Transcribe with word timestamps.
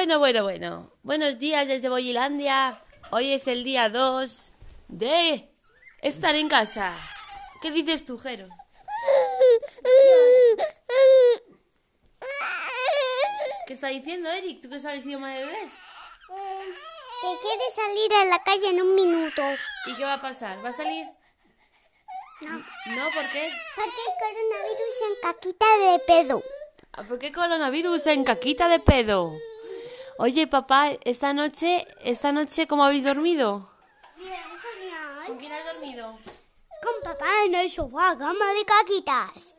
Bueno, 0.00 0.18
bueno, 0.18 0.44
bueno. 0.44 0.90
Buenos 1.02 1.38
días 1.38 1.68
desde 1.68 1.90
Boyilandia. 1.90 2.74
Hoy 3.10 3.34
es 3.34 3.46
el 3.46 3.64
día 3.64 3.90
2 3.90 4.50
de 4.88 5.52
estar 6.00 6.34
en 6.36 6.48
casa. 6.48 6.96
¿Qué 7.60 7.70
dices 7.70 8.06
tú, 8.06 8.16
Jero? 8.16 8.48
¿Qué 13.66 13.74
está 13.74 13.88
diciendo 13.88 14.30
Eric? 14.30 14.62
¿Tú 14.62 14.70
que 14.70 14.80
sabes 14.80 15.04
idioma 15.04 15.34
de 15.34 15.44
bebés? 15.44 15.70
Que 17.20 17.38
quiere 17.42 17.70
salir 17.70 18.14
a 18.14 18.24
la 18.24 18.42
calle 18.42 18.70
en 18.70 18.80
un 18.80 18.94
minuto. 18.94 19.42
¿Y 19.84 19.96
qué 19.96 20.04
va 20.04 20.14
a 20.14 20.22
pasar? 20.22 20.64
¿Va 20.64 20.70
a 20.70 20.72
salir? 20.72 21.08
No. 22.40 22.52
No, 22.52 23.04
¿por 23.12 23.30
qué? 23.32 23.50
Porque 23.76 24.02
coronavirus 24.18 25.00
en 25.08 25.14
caquita 25.20 25.78
de 25.78 25.98
pedo. 25.98 26.42
Ah, 26.92 27.02
¿Por 27.02 27.18
qué 27.18 27.32
coronavirus 27.32 28.06
en 28.06 28.24
caquita 28.24 28.68
de 28.68 28.78
pedo? 28.78 29.36
Oye, 30.22 30.46
papá, 30.46 30.90
esta 31.04 31.32
noche, 31.32 31.86
esta 32.04 32.30
noche, 32.30 32.66
¿cómo 32.66 32.84
habéis 32.84 33.04
dormido? 33.04 33.70
¿Con 35.26 35.38
quién 35.38 35.50
has 35.50 35.64
dormido? 35.64 36.18
Con 36.82 36.92
papá 37.02 37.24
en 37.46 37.54
el 37.54 37.70
sofá, 37.70 38.18
cama 38.18 38.52
de 38.52 38.66
caquitas. 38.66 39.56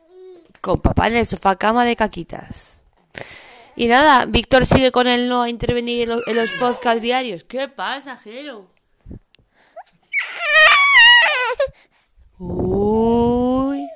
Con 0.60 0.80
papá 0.80 1.08
en 1.08 1.16
el 1.16 1.26
sofá, 1.26 1.56
cama 1.56 1.84
de 1.84 1.96
caquitas. 1.96 2.80
Y 3.74 3.88
nada, 3.88 4.24
Víctor 4.24 4.64
sigue 4.64 4.92
con 4.92 5.08
el 5.08 5.28
no 5.28 5.42
a 5.42 5.48
intervenir 5.48 6.02
en 6.02 6.10
los, 6.10 6.28
en 6.28 6.36
los 6.36 6.52
podcast 6.52 7.00
diarios. 7.00 7.42
¿Qué 7.42 7.66
pasa, 7.66 8.16
Jero? 8.16 8.70
Uy. 12.38 13.88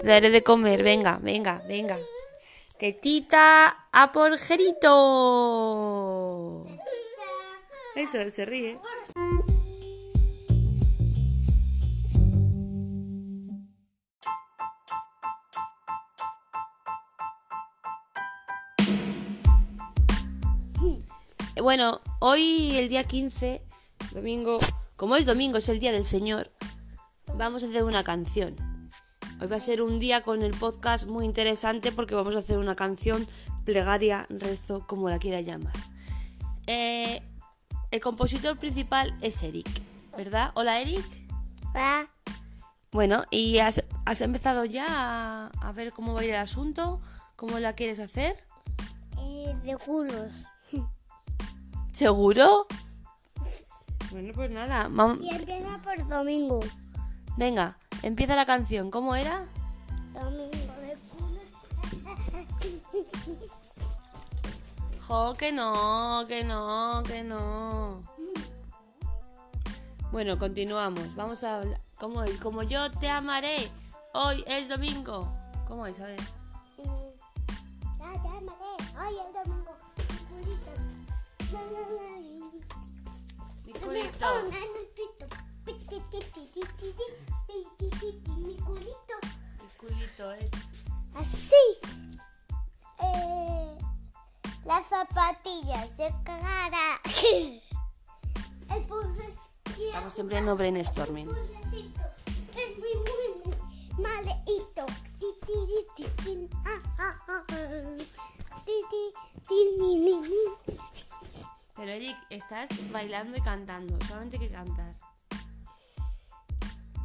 Te 0.00 0.06
daré 0.06 0.30
de 0.30 0.44
comer, 0.44 0.84
venga, 0.84 1.18
venga, 1.20 1.60
venga. 1.66 1.98
Tetita 2.78 3.88
a 3.90 4.12
por 4.12 4.36
Jerito. 4.36 4.66
Eso, 7.94 8.30
se 8.30 8.44
ríe. 8.44 8.78
Bueno, 21.62 22.02
hoy 22.20 22.76
el 22.76 22.90
día 22.90 23.04
15, 23.04 23.62
domingo, 24.12 24.58
como 24.96 25.16
es 25.16 25.24
domingo, 25.24 25.56
es 25.56 25.68
el 25.70 25.80
día 25.80 25.92
del 25.92 26.04
Señor, 26.04 26.50
vamos 27.34 27.64
a 27.64 27.66
hacer 27.66 27.82
una 27.82 28.04
canción. 28.04 28.54
Hoy 29.40 29.48
va 29.48 29.56
a 29.56 29.60
ser 29.60 29.82
un 29.82 29.98
día 29.98 30.22
con 30.22 30.42
el 30.42 30.52
podcast 30.52 31.06
muy 31.06 31.24
interesante 31.24 31.92
porque 31.92 32.14
vamos 32.14 32.36
a 32.36 32.38
hacer 32.38 32.58
una 32.58 32.74
canción 32.74 33.26
plegaria, 33.64 34.26
rezo, 34.30 34.86
como 34.86 35.10
la 35.10 35.18
quiera 35.18 35.40
llamar. 35.40 35.74
Eh, 36.66 37.22
el 37.90 38.00
compositor 38.00 38.58
principal 38.58 39.14
es 39.20 39.42
Eric, 39.42 39.68
¿verdad? 40.16 40.52
Hola 40.54 40.80
Eric. 40.80 41.04
Va. 41.74 42.08
Bueno, 42.92 43.24
¿y 43.30 43.58
has, 43.58 43.84
has 44.06 44.20
empezado 44.22 44.64
ya 44.64 44.86
a, 44.88 45.46
a 45.60 45.72
ver 45.72 45.92
cómo 45.92 46.14
va 46.14 46.20
a 46.20 46.24
ir 46.24 46.30
el 46.30 46.40
asunto? 46.40 47.00
¿Cómo 47.36 47.58
la 47.58 47.74
quieres 47.74 48.00
hacer? 48.00 48.36
Eh, 49.18 49.54
de 49.64 49.76
culos. 49.76 50.32
¿Seguro? 51.92 52.66
Bueno, 54.12 54.32
pues 54.34 54.50
nada, 54.52 54.88
vam- 54.88 55.20
Y 55.20 55.28
empieza 55.34 55.78
por 55.82 56.08
domingo. 56.08 56.60
venga, 57.36 57.76
empieza 58.02 58.36
la 58.36 58.46
canción. 58.46 58.90
¿Cómo 58.90 59.14
era? 59.16 59.46
Domingo 60.12 60.50
de 60.50 60.96
culos. 61.10 61.42
Jo, 65.06 65.34
que 65.34 65.52
no, 65.52 66.24
que 66.26 66.44
no, 66.44 67.02
que 67.06 67.22
no. 67.22 68.02
Bueno, 70.12 70.38
continuamos. 70.38 71.14
Vamos 71.14 71.44
a 71.44 71.56
hablar. 71.58 71.80
¿Cómo 71.98 72.22
es? 72.22 72.38
Como 72.38 72.62
yo 72.62 72.90
te 72.90 73.08
amaré. 73.08 73.68
Hoy 74.12 74.44
es 74.46 74.68
domingo. 74.68 75.30
¿Cómo 75.66 75.86
es? 75.86 76.00
A 76.00 76.06
ver. 76.06 76.20
Mm. 76.78 76.84
Ya, 77.98 78.12
ya, 78.14 78.40
Maré. 78.40 78.76
Hoy 78.98 79.14
el 79.26 79.32
domingo. 79.32 79.76
Culito. 80.28 80.72
Mi 83.66 83.72
ni, 109.78 109.98
ni, 109.98 110.20
ni. 110.20 110.28
Pero 111.76 111.90
Eric, 111.90 112.16
estás 112.30 112.68
bailando 112.90 113.36
y 113.36 113.40
cantando. 113.40 113.98
Solamente 114.06 114.36
hay 114.36 114.48
que 114.48 114.54
cantar. 114.54 114.94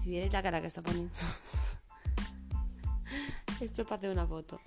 Si 0.01 0.09
vierais 0.09 0.33
la 0.33 0.41
cara 0.41 0.61
que 0.61 0.67
está 0.67 0.81
poniendo. 0.81 1.13
Esto 3.61 3.81
es 3.81 3.88
para 3.88 3.97
hacer 3.97 4.09
una 4.09 4.25
foto. 4.25 4.59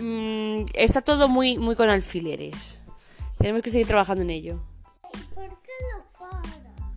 Mm, 0.00 0.64
está 0.74 1.02
todo 1.02 1.28
muy, 1.28 1.58
muy 1.58 1.76
con 1.76 1.90
alfileres. 1.90 2.82
Tenemos 3.38 3.62
que 3.62 3.70
seguir 3.70 3.86
trabajando 3.86 4.22
en 4.22 4.30
ello. 4.30 4.73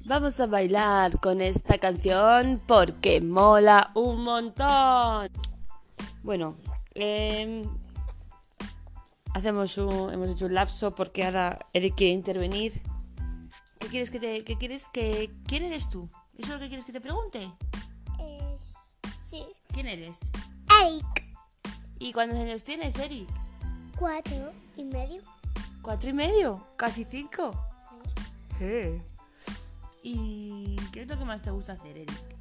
Vamos 0.07 0.39
a 0.39 0.47
bailar 0.47 1.19
con 1.19 1.41
esta 1.41 1.79
canción 1.79 2.61
porque 2.65 3.19
mola 3.19 3.91
un 3.93 4.23
montón. 4.23 5.29
Bueno, 6.23 6.55
em, 6.95 7.63
hacemos 9.33 9.77
un, 9.77 10.13
hemos 10.13 10.29
hecho 10.29 10.45
un 10.45 10.53
lapso 10.53 10.95
porque 10.95 11.25
ahora 11.25 11.59
Eric 11.73 11.95
quiere 11.95 12.13
intervenir. 12.13 12.81
¿Qué 13.79 13.89
quieres 13.89 14.09
que 14.09 14.21
te, 14.21 14.45
qué 14.45 14.55
quieres 14.55 14.87
que, 14.87 15.29
quién 15.45 15.65
eres 15.65 15.89
tú? 15.89 16.09
¿Eso 16.37 16.53
es 16.53 16.53
lo 16.53 16.59
que 16.59 16.67
quieres 16.69 16.85
que 16.85 16.93
te 16.93 17.01
pregunte? 17.01 17.51
Es, 18.17 18.75
sí. 19.27 19.45
¿Quién 19.73 19.87
eres? 19.87 20.19
Eric. 20.85 21.35
¿Y 21.99 22.13
cuántos 22.13 22.39
años 22.39 22.63
tienes, 22.63 22.97
Eric? 22.97 23.27
Cuatro 23.99 24.53
y 24.77 24.85
medio. 24.85 25.21
¿Cuatro 25.81 26.09
y 26.09 26.13
medio? 26.13 26.65
¿Casi 26.77 27.03
cinco? 27.03 27.51
¿Qué? 28.57 29.01
¿Y 30.03 30.75
qué 30.91 31.01
es 31.03 31.07
lo 31.07 31.17
que 31.17 31.25
más 31.25 31.43
te 31.43 31.51
gusta 31.51 31.73
hacer, 31.73 31.97
Eric? 31.97 32.37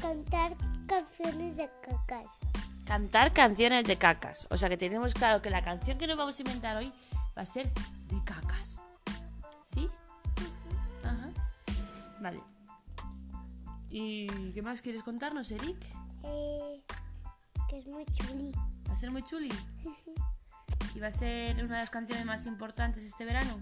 Cantar 0.00 0.56
canciones 0.86 1.56
de 1.56 1.70
cacas. 1.80 2.38
Cantar 2.84 3.32
canciones 3.32 3.84
de 3.84 3.96
cacas. 3.96 4.46
O 4.50 4.56
sea 4.56 4.68
que 4.68 4.76
tenemos 4.76 5.14
claro 5.14 5.40
que 5.40 5.50
la 5.50 5.62
canción 5.62 5.98
que 5.98 6.06
nos 6.06 6.16
vamos 6.16 6.38
a 6.38 6.42
inventar 6.42 6.76
hoy 6.76 6.92
va 7.36 7.42
a 7.42 7.46
ser 7.46 7.72
de 7.72 8.24
cacas. 8.24 8.76
¿Sí? 9.64 9.88
Ajá. 11.04 11.30
Vale. 12.20 12.40
¿Y 13.90 14.52
qué 14.52 14.62
más 14.62 14.82
quieres 14.82 15.02
contarnos, 15.02 15.50
Eric? 15.50 15.76
Eh, 16.24 16.82
que 17.68 17.78
es 17.78 17.86
muy 17.86 18.04
chuli. 18.06 18.52
¿Va 18.88 18.92
a 18.92 18.96
ser 18.96 19.10
muy 19.10 19.22
chuli? 19.22 19.52
¿Y 20.94 20.98
va 20.98 21.08
a 21.08 21.12
ser 21.12 21.56
una 21.64 21.74
de 21.74 21.80
las 21.80 21.90
canciones 21.90 22.24
más 22.24 22.46
importantes 22.46 23.04
este 23.04 23.24
verano? 23.24 23.58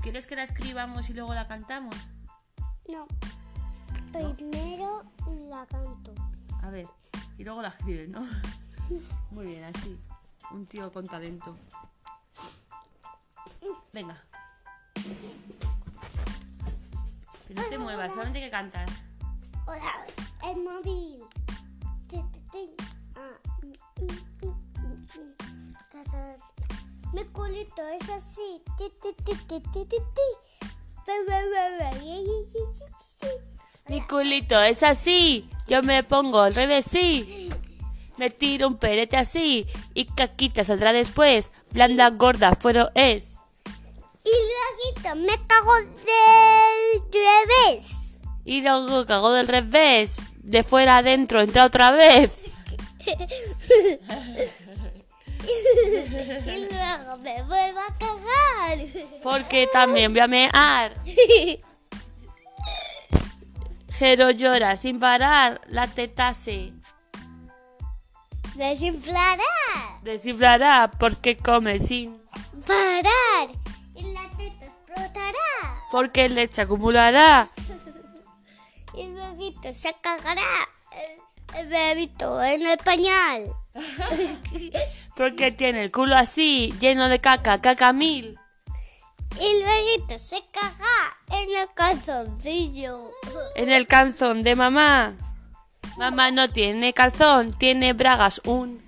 ¿Quieres 0.00 0.26
que 0.26 0.36
la 0.36 0.42
escribamos 0.42 1.08
y 1.10 1.14
luego 1.14 1.34
la 1.34 1.46
cantamos? 1.46 1.94
No. 2.88 3.06
Primero 4.12 5.04
la 5.48 5.66
canto. 5.66 6.14
A 6.62 6.70
ver, 6.70 6.86
y 7.38 7.44
luego 7.44 7.62
la 7.62 7.68
escribes, 7.68 8.08
¿no? 8.08 8.26
Muy 9.30 9.46
bien, 9.46 9.64
así. 9.64 9.98
Un 10.50 10.66
tío 10.66 10.90
con 10.92 11.06
talento. 11.06 11.56
Venga. 13.92 14.16
Pero 17.48 17.62
no 17.62 17.68
te 17.68 17.78
muevas, 17.78 18.12
solamente 18.12 18.40
que 18.40 18.50
cantar. 18.50 18.88
Hola, 19.66 20.04
el 20.44 20.62
móvil. 20.62 21.24
Yi, 32.00 32.16
yi, 32.16 32.38
yi, 32.52 32.62
yi. 33.22 33.28
Mi 33.88 34.00
culito 34.06 34.60
es 34.62 34.82
así, 34.82 35.48
yo 35.66 35.82
me 35.82 36.04
pongo 36.04 36.40
al 36.40 36.54
revés, 36.54 36.84
sí. 36.84 37.50
Me 38.16 38.30
tiro 38.30 38.68
un 38.68 38.76
perete 38.76 39.16
así 39.16 39.66
y 39.94 40.04
caquita 40.04 40.62
saldrá 40.62 40.92
después. 40.92 41.52
Blanda, 41.70 42.10
gorda, 42.10 42.54
fuero 42.54 42.90
es. 42.94 43.36
Y 44.24 44.30
luego 44.30 45.16
me 45.16 45.46
cago 45.46 45.74
del 45.74 47.02
revés. 47.10 47.84
Y 48.44 48.62
luego 48.62 49.06
cagó 49.06 49.32
del 49.32 49.48
revés, 49.48 50.20
de 50.42 50.62
fuera 50.62 50.98
adentro, 50.98 51.40
entra 51.40 51.64
otra 51.64 51.90
vez. 51.90 52.32
y 56.46 56.68
luego 56.70 57.16
me 57.18 57.42
vuelvo 57.42 57.80
a 57.80 57.96
cagar. 57.98 58.78
Porque 59.22 59.68
también 59.72 60.12
voy 60.12 60.20
a 60.20 60.26
mear. 60.28 60.94
Jero 63.92 64.30
llora 64.30 64.76
sin 64.76 64.98
parar, 64.98 65.60
la 65.66 65.86
teta 65.86 66.32
se 66.32 66.72
Desinflará. 68.54 69.42
desinflará 70.02 70.90
porque 70.98 71.36
come 71.36 71.78
sin. 71.80 72.20
Parar. 72.66 73.48
Y 73.94 74.02
la 74.12 74.28
teta 74.36 74.66
explotará. 74.66 75.78
Porque 75.90 76.28
leche 76.28 76.62
acumulará. 76.62 77.48
Y 78.92 79.06
luego 79.06 79.72
se 79.72 79.94
cagará 80.00 80.68
el, 81.54 81.58
el 81.60 81.68
bebito 81.68 82.42
en 82.42 82.66
el 82.66 82.76
pañal. 82.78 83.52
Porque 85.16 85.52
tiene 85.52 85.82
el 85.82 85.90
culo 85.90 86.16
así, 86.16 86.72
lleno 86.80 87.08
de 87.08 87.20
caca, 87.20 87.60
caca 87.60 87.92
mil. 87.92 88.38
Y 89.38 89.62
luego 89.62 90.18
se 90.18 90.42
caga 90.50 91.16
en 91.30 91.56
el 91.56 91.68
calzoncillo. 91.74 93.10
En 93.54 93.70
el 93.70 93.86
calzón 93.86 94.42
de 94.42 94.56
mamá. 94.56 95.14
Mamá 95.98 96.30
no 96.30 96.48
tiene 96.48 96.92
calzón, 96.92 97.52
tiene 97.56 97.92
bragas 97.92 98.40
un. 98.44 98.82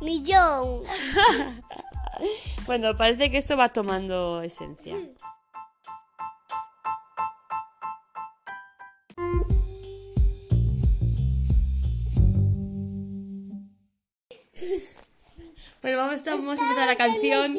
Millón. 0.00 0.82
Bueno, 2.66 2.96
parece 2.96 3.32
que 3.32 3.38
esto 3.38 3.56
va 3.56 3.70
tomando 3.70 4.42
esencia. 4.42 4.94
Bueno, 15.82 15.98
vamos, 15.98 16.24
vamos 16.24 16.60
a 16.60 16.62
empezar 16.62 16.86
la 16.86 16.96
canción. 16.96 17.56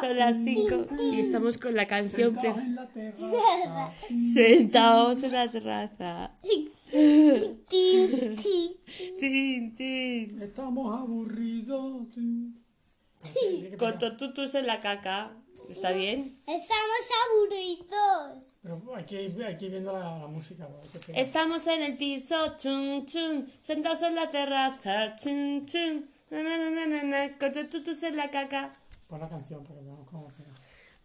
Son 0.00 0.16
las 0.16 0.36
5 0.44 0.86
y 1.12 1.20
estamos 1.20 1.58
con 1.58 1.74
la 1.74 1.86
canción. 1.86 2.34
pre- 2.34 2.50
en 2.50 2.74
la 2.76 2.86
terraza. 2.88 3.92
Sentados 4.32 5.22
en 5.24 5.32
la 5.32 5.48
terraza. 5.50 6.30
Tin, 6.88 7.64
tin. 7.68 8.36
Tin, 9.18 9.76
tin. 9.76 10.42
Estamos 10.42 11.00
aburridos. 11.00 12.06
Con 13.78 13.98
totutus 13.98 14.54
en 14.54 14.66
la 14.66 14.78
caca. 14.80 15.32
¿Está 15.68 15.90
bien? 15.90 16.38
Estamos 16.46 17.10
aburridos. 17.26 18.60
Pero 18.62 18.80
que 19.04 19.22
ir 19.24 19.70
viendo 19.70 19.92
la, 19.92 20.18
la 20.18 20.26
música. 20.28 20.66
Estamos 21.14 21.66
en 21.66 21.82
el 21.82 21.96
piso, 21.98 22.56
chun, 22.56 23.04
chun, 23.04 23.46
sentados 23.60 24.00
en 24.02 24.14
la 24.14 24.30
terraza, 24.30 25.14
chun, 25.16 25.66
chun, 25.66 26.08
na, 26.30 26.42
na, 26.42 26.58
na, 26.58 26.70
na, 26.70 26.86
na, 26.86 27.02
na, 27.02 27.38
con 27.38 27.52
totutus 27.52 28.02
en 28.02 28.16
la 28.16 28.30
caca. 28.30 28.72
Pon 29.08 29.20
la 29.20 29.28
canción 29.28 29.64
para 29.64 29.78
que 29.80 29.84
veamos 29.86 30.06
cómo 30.10 30.28
queda. 30.28 30.46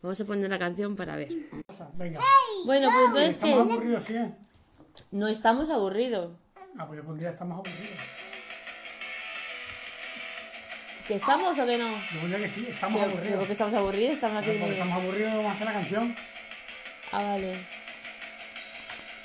Vamos 0.01 0.19
a 0.19 0.25
poner 0.25 0.49
la 0.49 0.59
canción 0.59 0.95
para 0.95 1.15
ver. 1.15 1.29
Venga. 1.93 2.19
Bueno, 2.65 2.89
pues 2.91 3.05
entonces, 3.07 3.39
¿qué 3.39 3.49
Estamos 3.49 3.67
es? 3.67 3.73
aburridos, 3.73 4.03
sí. 4.03 4.15
¿eh? 4.15 4.31
No 5.11 5.27
estamos 5.27 5.69
aburridos. 5.69 6.31
Ah, 6.77 6.85
pues 6.87 6.97
yo 6.99 7.05
pondría 7.05 7.29
estamos 7.29 7.55
aburridos. 7.59 7.97
¿Que 11.07 11.15
estamos 11.15 11.57
o 11.59 11.65
que 11.65 11.77
no? 11.77 11.89
Yo 12.13 12.19
pondría 12.21 12.39
que 12.39 12.49
sí, 12.49 12.65
estamos 12.69 12.99
Pero, 12.99 13.11
aburridos. 13.11 13.27
pero 13.27 13.37
porque 13.39 13.51
estamos 13.53 13.73
aburridos, 13.73 14.13
estamos 14.13 14.37
aquí. 14.43 14.57
Porque 14.59 14.73
estamos 14.73 14.97
aburridos, 15.03 15.33
vamos 15.33 15.51
a 15.51 15.51
hacer 15.53 15.65
la 15.67 15.73
canción. 15.73 16.15
Ah, 17.11 17.23
vale. 17.23 17.82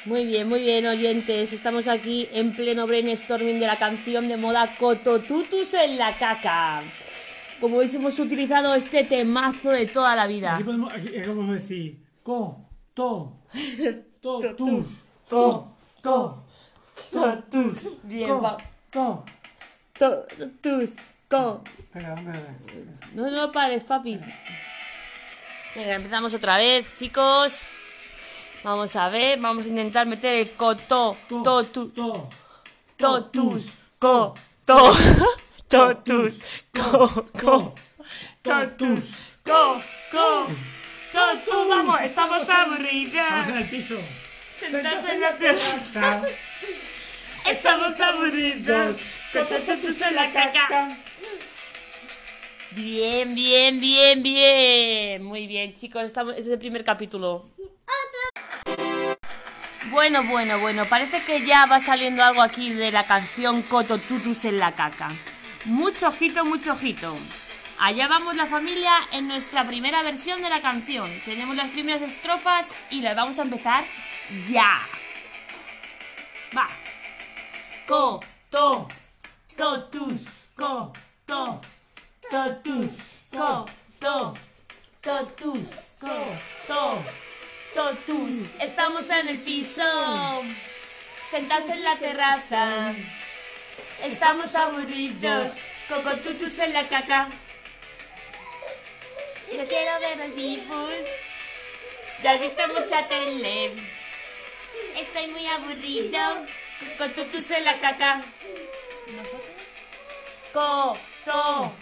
Muy 0.09 0.25
bien, 0.25 0.49
muy 0.49 0.61
bien, 0.61 0.87
oyentes. 0.87 1.53
Estamos 1.53 1.87
aquí 1.87 2.27
en 2.33 2.55
pleno 2.57 2.87
brainstorming 2.87 3.61
de 3.61 3.67
la 3.67 3.77
canción 3.77 4.27
de 4.27 4.39
moda 4.39 4.75
Cototutus 4.79 5.75
en 5.75 5.99
la 5.99 6.17
caca. 6.17 6.83
Como 7.61 7.77
veis, 7.77 7.95
hemos 7.95 8.19
utilizado 8.19 8.75
este 8.75 9.05
temazo 9.05 9.69
de 9.69 9.85
toda 9.87 10.17
la 10.17 10.27
vida. 10.27 10.55
Aquí 10.55 10.65
podemos, 10.65 10.91
aquí, 10.95 11.09
aquí 11.09 11.29
podemos 11.29 11.55
decir 11.57 11.99
co, 12.23 12.67
to, 12.95 13.37
to, 14.23 14.55
tus, 14.57 14.87
co, 15.29 15.77
to, 16.01 16.45
to, 17.13 17.43
tus, 17.51 18.03
Bien, 18.05 18.31
co, 18.31 18.41
pa- 18.41 18.57
to. 18.91 19.25
Totus, 19.99 20.93
co. 21.29 21.63
No, 23.15 23.31
no 23.31 23.53
pares, 23.53 23.85
papi. 23.85 24.19
Venga, 25.75 25.95
empezamos 25.97 26.33
otra 26.33 26.57
vez, 26.57 26.95
chicos. 26.95 27.53
Vamos 28.69 28.95
a 28.97 29.09
ver, 29.09 29.41
vamos 29.41 29.65
a 29.65 29.69
intentar 29.71 30.05
meter 30.07 30.41
el 30.41 30.51
coto, 30.51 31.17
To, 31.27 31.43
totu, 31.43 31.89
to, 31.89 32.29
totus, 32.99 33.73
co, 33.99 34.35
to, 34.67 34.95
totus, 35.69 36.39
co, 36.71 37.09
co, 37.33 37.75
totus. 38.43 39.05
co, 39.43 39.81
co, 40.13 40.47
totu, 41.15 41.67
vamos, 41.67 41.99
estamos 42.03 42.43
Estamos 42.43 43.49
en 43.49 43.57
el 43.57 43.71
piso. 43.71 43.97
Sentados 44.61 45.09
en 45.09 45.21
la 45.23 45.33
terraza, 45.39 46.23
estamos 47.47 47.99
aburridos. 47.99 48.99
Totus 49.33 50.01
en 50.03 50.15
la 50.15 50.31
caca. 50.31 50.99
Bien, 52.73 53.35
bien, 53.35 53.81
bien, 53.81 54.23
bien. 54.23 55.25
Muy 55.25 55.47
bien, 55.47 55.73
chicos, 55.73 56.03
estamos, 56.03 56.35
ese 56.35 56.43
es 56.43 56.49
el 56.49 56.59
primer 56.59 56.85
capítulo. 56.85 57.49
Bueno, 59.91 60.25
bueno, 60.25 60.59
bueno, 60.59 60.85
parece 60.87 61.23
que 61.25 61.47
ya 61.47 61.65
va 61.67 61.81
saliendo 61.81 62.23
algo 62.23 62.43
aquí 62.43 62.71
de 62.71 62.91
la 62.91 63.05
canción 63.05 63.63
Cototutus 63.63 64.45
en 64.45 64.59
la 64.59 64.73
caca. 64.73 65.09
Mucho 65.65 66.09
ojito, 66.09 66.45
mucho 66.45 66.73
ojito. 66.73 67.17
Allá 67.79 68.07
vamos 68.09 68.37
la 68.37 68.47
familia 68.47 68.93
en 69.13 69.29
nuestra 69.29 69.67
primera 69.67 70.03
versión 70.03 70.43
de 70.43 70.51
la 70.51 70.61
canción. 70.61 71.09
Tenemos 71.25 71.57
las 71.57 71.69
primeras 71.69 72.03
estrofas 72.03 72.67
y 72.91 73.01
las 73.01 73.17
vamos 73.17 73.39
a 73.39 73.43
empezar 73.43 73.85
ya. 74.51 74.81
Va. 76.57 76.69
Co, 77.87 78.21
to, 78.51 78.89
totus, 79.57 80.23
co, 80.55 80.93
to, 81.25 81.61
totus, 82.31 82.93
co, 83.31 83.65
to, 84.01 84.35
totus, 85.01 85.67
co, 86.01 86.58
Estamos 88.61 89.09
en 89.09 89.29
el 89.29 89.39
piso, 89.39 89.83
sentados 91.31 91.71
en 91.71 91.83
la 91.83 91.97
terraza. 91.97 92.93
Estamos 94.05 94.55
aburridos, 94.55 95.53
cocotutus 95.89 96.59
en 96.59 96.75
la 96.75 96.87
caca. 96.87 97.31
Yo 99.51 99.67
quiero 99.67 100.01
ver 100.01 100.19
los 100.19 100.37
dibujos. 100.37 100.93
Ya 102.23 102.33
has 102.33 102.41
visto 102.41 102.69
mucha 102.69 103.09
tele. 103.09 103.73
Estoy 104.95 105.29
muy 105.29 105.47
aburrido. 105.47 106.21
Con 106.99 107.11
tutus 107.13 107.51
en 107.53 107.65
la 107.65 107.79
caca. 107.79 108.21
Co, 110.53 110.99
to, 111.25 111.73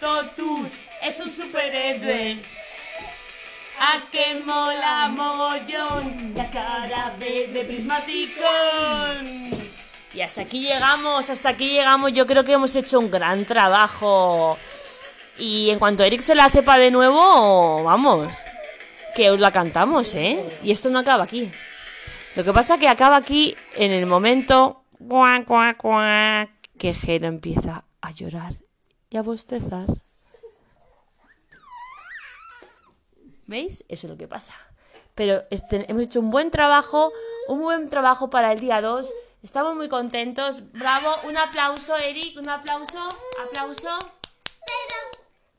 totus. 0.00 0.72
Es 1.02 1.20
un 1.20 1.32
superhéroe. 1.32 2.61
A 3.84 3.98
que 4.12 4.40
mola 4.46 5.08
mogollón. 5.08 6.34
La 6.36 6.48
cara 6.50 7.12
verde 7.18 7.64
prismaticón. 7.64 9.50
Y 10.14 10.20
hasta 10.20 10.42
aquí 10.42 10.60
llegamos, 10.60 11.28
hasta 11.28 11.48
aquí 11.48 11.70
llegamos. 11.70 12.12
Yo 12.12 12.24
creo 12.24 12.44
que 12.44 12.52
hemos 12.52 12.76
hecho 12.76 13.00
un 13.00 13.10
gran 13.10 13.44
trabajo. 13.44 14.56
Y 15.36 15.70
en 15.70 15.80
cuanto 15.80 16.04
Eric 16.04 16.20
se 16.20 16.36
la 16.36 16.48
sepa 16.48 16.78
de 16.78 16.92
nuevo, 16.92 17.82
vamos, 17.82 18.30
que 19.16 19.30
os 19.30 19.40
la 19.40 19.50
cantamos, 19.50 20.14
¿eh? 20.14 20.38
Y 20.62 20.70
esto 20.70 20.88
no 20.88 21.00
acaba 21.00 21.24
aquí. 21.24 21.50
Lo 22.36 22.44
que 22.44 22.52
pasa 22.52 22.78
que 22.78 22.88
acaba 22.88 23.16
aquí 23.16 23.56
en 23.74 23.90
el 23.90 24.06
momento 24.06 24.84
que 26.78 26.94
Jero 26.94 27.26
empieza 27.26 27.84
a 28.00 28.12
llorar 28.12 28.52
y 29.10 29.16
a 29.16 29.22
bostezar. 29.22 30.01
¿Veis? 33.46 33.84
Eso 33.88 34.06
es 34.06 34.10
lo 34.10 34.16
que 34.16 34.28
pasa. 34.28 34.54
Pero 35.14 35.42
este- 35.50 35.90
hemos 35.90 36.04
hecho 36.04 36.20
un 36.20 36.30
buen 36.30 36.50
trabajo, 36.50 37.12
un 37.48 37.60
buen 37.60 37.88
trabajo 37.90 38.30
para 38.30 38.52
el 38.52 38.60
día 38.60 38.80
2. 38.80 39.12
Estamos 39.42 39.74
muy 39.74 39.88
contentos. 39.88 40.72
Bravo, 40.72 41.14
un 41.24 41.36
aplauso, 41.36 41.96
Eric, 41.96 42.38
un 42.38 42.48
aplauso, 42.48 43.08
aplauso. 43.48 43.98
Pero 43.98 44.96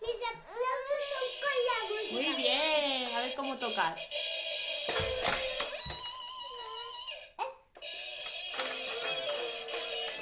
mis 0.02 0.16
aplausos 0.32 1.00
son 1.12 1.28
con 1.44 1.56
la 1.68 1.96
música. 2.02 2.14
Muy 2.32 2.42
bien, 2.42 3.16
a 3.16 3.20
ver 3.20 3.36
cómo 3.36 3.58
tocas. 3.58 4.00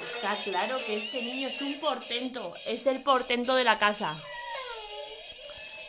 Está 0.00 0.36
claro 0.44 0.78
que 0.84 0.96
este 0.96 1.22
niño 1.22 1.48
es 1.48 1.60
un 1.60 1.80
portento, 1.80 2.54
es 2.64 2.86
el 2.86 3.02
portento 3.02 3.54
de 3.54 3.64
la 3.64 3.78
casa. 3.78 4.16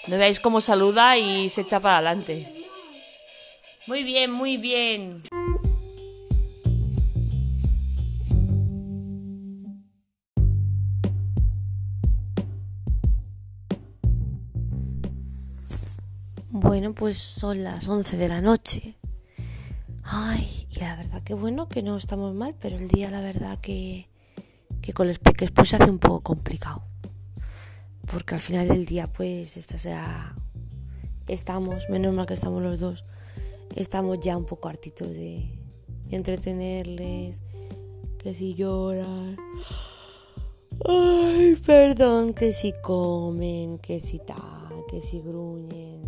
No 0.06 0.18
veáis 0.18 0.42
cómo 0.42 0.60
saluda 0.60 1.18
y 1.18 1.50
se 1.50 1.62
echa 1.62 1.80
para 1.80 1.98
adelante. 1.98 2.68
Muy 3.88 4.04
bien, 4.04 4.32
muy 4.32 4.58
bien. 4.58 5.24
Bueno, 16.50 16.94
pues 16.94 17.18
son 17.18 17.64
las 17.64 17.88
11 17.88 18.18
de 18.18 18.28
la 18.28 18.42
noche. 18.42 18.96
Ay, 20.04 20.68
y 20.70 20.80
la 20.80 20.98
verdad 20.98 21.24
que 21.24 21.34
bueno, 21.34 21.70
que 21.70 21.82
no 21.82 21.96
estamos 21.96 22.36
mal, 22.36 22.56
pero 22.60 22.78
el 22.78 22.90
día 22.90 23.10
la 23.10 23.22
verdad 23.22 23.58
que, 23.62 24.10
que 24.82 24.92
con 24.92 25.08
los 25.08 25.20
peques 25.20 25.52
pues 25.52 25.70
se 25.70 25.78
hace 25.78 25.90
un 25.90 26.00
poco 26.00 26.22
complicado. 26.22 26.93
Porque 28.14 28.36
al 28.36 28.42
final 28.42 28.68
del 28.68 28.86
día 28.86 29.12
pues 29.12 29.58
esta 29.58 29.78
sea... 29.78 30.36
Estamos, 31.28 31.90
menos 31.90 32.14
mal 32.14 32.26
que 32.26 32.34
estamos 32.34 32.62
los 32.62 32.80
dos, 32.82 33.06
estamos 33.76 34.20
ya 34.20 34.36
un 34.36 34.46
poco 34.46 34.68
hartitos 34.68 35.08
de, 35.08 35.58
entretenerles, 36.10 37.42
que 38.20 38.34
si 38.34 38.56
lloran, 38.56 39.38
ay, 40.86 41.56
perdón, 41.66 42.34
que 42.34 42.52
si 42.52 42.74
comen, 42.82 43.80
que 43.80 44.02
si 44.02 44.20
tal, 44.20 44.84
que 44.90 45.02
si 45.02 45.22
gruñen, 45.22 46.02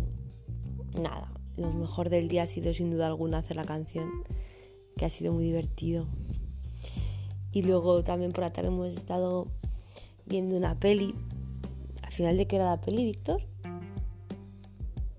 nada, 1.00 1.32
lo 1.56 1.72
mejor 1.72 2.10
del 2.10 2.28
día 2.28 2.42
ha 2.42 2.46
sido 2.46 2.74
sin 2.74 2.90
duda 2.90 3.06
alguna 3.06 3.38
hacer 3.38 3.56
la 3.56 3.64
canción, 3.64 4.10
que 4.98 5.06
ha 5.06 5.10
sido 5.10 5.32
muy 5.32 5.44
divertido. 5.44 6.06
Y 7.52 7.62
luego 7.62 8.04
también 8.04 8.32
por 8.32 8.44
la 8.44 8.52
tarde 8.52 8.68
hemos 8.68 8.94
estado 8.94 9.48
viendo 10.26 10.56
una 10.56 10.78
peli. 10.78 11.14
¿Al 12.16 12.18
final 12.20 12.36
de 12.38 12.46
qué 12.46 12.56
era 12.56 12.70
la 12.70 12.80
peli, 12.80 13.04
Víctor? 13.04 13.42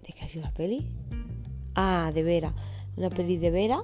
¿De 0.01 0.13
qué 0.13 0.25
ha 0.25 0.27
sido 0.27 0.45
la 0.45 0.51
peli? 0.51 0.89
Ah, 1.75 2.09
de 2.11 2.23
Vera. 2.23 2.55
Una 2.95 3.11
peli 3.11 3.37
de 3.37 3.51
Vera 3.51 3.83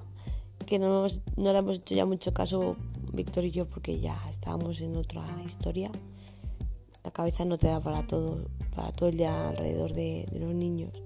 que 0.66 0.80
no, 0.80 0.88
hemos- 0.88 1.22
no 1.38 1.54
le 1.54 1.60
hemos 1.60 1.76
hecho 1.76 1.94
ya 1.94 2.08
mucho 2.08 2.34
caso 2.34 2.76
Víctor 3.14 3.46
y 3.46 3.52
yo 3.52 3.70
porque 3.70 4.00
ya 4.00 4.20
estábamos 4.32 4.82
en 4.82 4.98
otra 4.98 5.24
historia. 5.46 5.92
La 7.04 7.12
cabeza 7.12 7.46
no 7.46 7.60
te 7.60 7.68
da 7.68 7.80
para 7.80 8.08
todo, 8.08 8.48
para 8.76 8.92
todo 8.92 9.10
el 9.10 9.18
día 9.18 9.50
alrededor 9.50 9.94
de, 9.94 10.26
de 10.32 10.40
los 10.40 10.56
niños. 10.56 11.00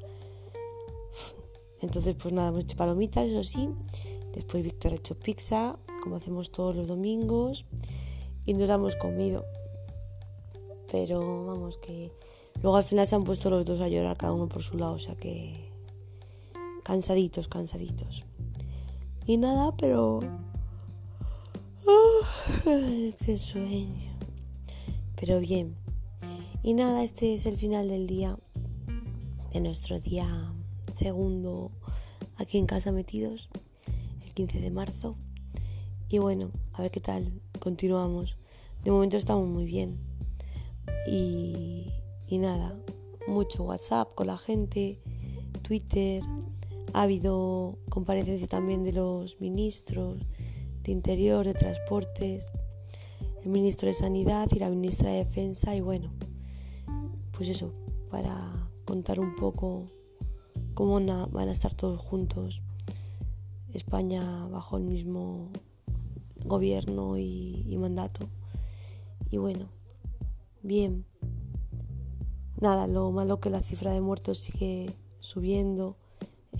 Entonces, 1.81 2.15
pues 2.15 2.33
nada, 2.33 2.47
hemos 2.47 2.63
hecho 2.63 2.77
palomitas, 2.77 3.27
eso 3.27 3.43
sí. 3.43 3.67
Después 4.33 4.63
Víctor 4.63 4.93
ha 4.93 4.95
hecho 4.95 5.13
pizza, 5.13 5.77
como 6.03 6.15
hacemos 6.15 6.51
todos 6.51 6.73
los 6.73 6.87
domingos. 6.87 7.65
Y 8.45 8.53
no 8.53 8.65
la 8.65 8.75
hemos 8.75 8.95
comido. 8.95 9.43
Pero 10.91 11.45
vamos, 11.45 11.77
que 11.77 12.11
luego 12.61 12.77
al 12.77 12.83
final 12.83 13.07
se 13.07 13.15
han 13.15 13.23
puesto 13.23 13.49
los 13.49 13.65
dos 13.65 13.81
a 13.81 13.87
llorar, 13.87 14.17
cada 14.17 14.33
uno 14.33 14.47
por 14.47 14.63
su 14.63 14.77
lado. 14.77 14.93
O 14.93 14.99
sea 14.99 15.15
que 15.15 15.71
cansaditos, 16.83 17.47
cansaditos. 17.47 18.25
Y 19.25 19.37
nada, 19.37 19.75
pero... 19.75 20.21
¡Ay, 22.65 23.13
¡Qué 23.25 23.35
sueño! 23.37 24.17
Pero 25.19 25.39
bien. 25.39 25.75
Y 26.63 26.73
nada, 26.73 27.03
este 27.03 27.33
es 27.33 27.45
el 27.45 27.57
final 27.57 27.87
del 27.89 28.07
día, 28.07 28.37
de 29.51 29.59
nuestro 29.59 29.99
día 29.99 30.53
segundo 30.93 31.71
aquí 32.37 32.57
en 32.57 32.65
casa 32.65 32.91
metidos, 32.91 33.49
el 34.25 34.33
15 34.33 34.59
de 34.59 34.71
marzo. 34.71 35.15
Y 36.09 36.19
bueno, 36.19 36.51
a 36.73 36.81
ver 36.81 36.91
qué 36.91 36.99
tal, 36.99 37.31
continuamos. 37.59 38.37
De 38.83 38.91
momento 38.91 39.17
estamos 39.17 39.47
muy 39.47 39.65
bien. 39.65 39.97
Y, 41.09 41.93
nada, 42.29 42.77
mucho 43.27 43.63
WhatsApp 43.63 44.13
con 44.13 44.27
la 44.27 44.37
gente, 44.37 44.99
Twitter, 45.61 46.21
ha 46.93 47.03
habido 47.03 47.77
comparecencia 47.89 48.47
también 48.47 48.83
de 48.83 48.91
los 48.91 49.39
ministros 49.39 50.25
de 50.83 50.91
Interior, 50.91 51.45
de 51.45 51.53
Transportes, 51.53 52.51
el 53.41 53.49
ministro 53.49 53.87
de 53.87 53.93
Sanidad 53.93 54.49
y 54.51 54.59
la 54.59 54.69
ministra 54.69 55.09
de 55.09 55.23
Defensa 55.23 55.75
y 55.75 55.81
bueno, 55.81 56.11
pues 57.31 57.49
eso, 57.49 57.73
para 58.11 58.69
contar 58.83 59.21
un 59.21 59.35
poco 59.35 59.89
cómo 60.73 60.99
van 60.99 61.47
a 61.47 61.51
estar 61.51 61.73
todos 61.73 62.01
juntos, 62.01 62.61
España 63.73 64.45
bajo 64.47 64.75
el 64.75 64.83
mismo 64.83 65.51
gobierno 66.43 67.17
y 67.17 67.77
mandato. 67.79 68.27
Y 69.29 69.37
bueno, 69.37 69.76
bien. 70.67 71.05
Nada, 72.59 72.87
lo 72.87 73.11
malo 73.11 73.39
que 73.39 73.49
la 73.49 73.61
cifra 73.61 73.93
de 73.93 74.01
muertos 74.01 74.39
sigue 74.39 74.93
subiendo. 75.19 75.95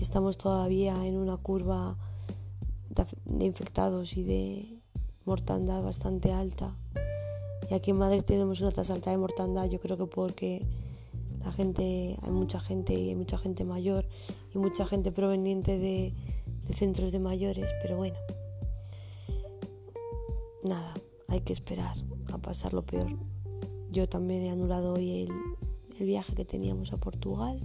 Estamos 0.00 0.38
todavía 0.38 1.06
en 1.06 1.16
una 1.16 1.36
curva 1.36 1.98
de 3.24 3.44
infectados 3.44 4.16
y 4.16 4.24
de 4.24 4.80
mortandad 5.24 5.82
bastante 5.82 6.32
alta. 6.32 6.76
Y 7.70 7.74
aquí 7.74 7.90
en 7.90 7.98
Madrid 7.98 8.22
tenemos 8.22 8.60
una 8.60 8.70
tasa 8.70 8.94
alta 8.94 9.10
de 9.10 9.18
mortandad, 9.18 9.66
yo 9.68 9.78
creo 9.78 9.98
que 9.98 10.06
porque 10.06 10.66
la 11.44 11.52
gente, 11.52 12.16
hay 12.22 12.30
mucha 12.30 12.60
gente 12.60 12.94
y 12.94 13.10
hay 13.10 13.14
mucha 13.14 13.36
gente 13.36 13.64
mayor 13.64 14.08
y 14.54 14.58
mucha 14.58 14.86
gente 14.86 15.12
proveniente 15.12 15.78
de, 15.78 16.14
de 16.66 16.74
centros 16.74 17.12
de 17.12 17.18
mayores, 17.18 17.70
pero 17.82 17.98
bueno, 17.98 18.16
nada, 20.64 20.94
hay 21.28 21.40
que 21.42 21.52
esperar 21.52 21.94
a 22.32 22.38
pasar 22.38 22.72
lo 22.72 22.86
peor. 22.86 23.37
Yo 23.90 24.08
también 24.08 24.42
he 24.42 24.50
anulado 24.50 24.94
hoy 24.94 25.22
el, 25.22 26.06
viaje 26.06 26.34
que 26.34 26.44
teníamos 26.44 26.92
a 26.92 26.98
Portugal. 26.98 27.60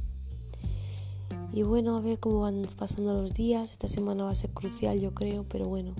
Y 1.52 1.64
bueno, 1.64 1.98
a 1.98 2.02
ver 2.02 2.20
cómo 2.20 2.40
van 2.40 2.66
pasando 2.78 3.14
los 3.14 3.34
días. 3.34 3.72
Esta 3.72 3.88
semana 3.88 4.24
va 4.24 4.32
a 4.32 4.36
ser 4.36 4.50
crucial, 4.52 5.00
yo 5.00 5.14
creo, 5.14 5.44
pero 5.44 5.68
bueno. 5.68 5.94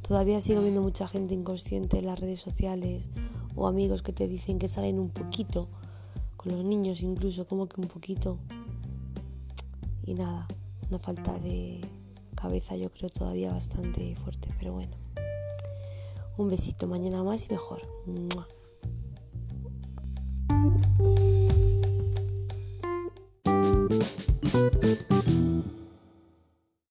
Todavía 0.00 0.40
sigo 0.40 0.62
viendo 0.62 0.80
mucha 0.80 1.06
gente 1.06 1.34
inconsciente 1.34 1.98
en 1.98 2.06
las 2.06 2.18
redes 2.18 2.40
sociales 2.40 3.08
o 3.54 3.66
amigos 3.66 4.02
que 4.02 4.12
te 4.12 4.28
dicen 4.28 4.58
que 4.58 4.68
salen 4.68 4.98
un 4.98 5.10
poquito, 5.10 5.68
con 6.36 6.52
los 6.52 6.64
niños 6.64 7.02
incluso, 7.02 7.44
como 7.44 7.68
que 7.68 7.80
un 7.80 7.88
poquito. 7.88 8.38
Y 10.04 10.14
nada, 10.14 10.48
una 10.88 10.98
falta 10.98 11.38
de 11.38 11.80
cabeza 12.34 12.76
yo 12.76 12.90
creo 12.90 13.10
todavía 13.10 13.52
bastante 13.52 14.14
fuerte, 14.16 14.48
pero 14.58 14.72
bueno. 14.72 14.96
Un 16.38 16.48
besito, 16.48 16.86
mañana 16.86 17.22
más 17.22 17.46
y 17.46 17.52
mejor. 17.52 17.82